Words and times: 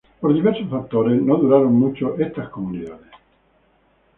Por 0.19 0.33
diversos 0.33 0.67
factores 0.67 1.21
no 1.21 1.35
duraron 1.37 1.75
mucho 1.75 2.17
estas 2.17 2.49
comunidades. 2.49 3.11